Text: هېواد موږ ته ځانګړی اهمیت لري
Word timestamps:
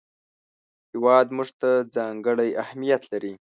هېواد 0.91 1.27
موږ 1.37 1.49
ته 1.61 1.69
ځانګړی 1.95 2.49
اهمیت 2.63 3.03
لري 3.11 3.29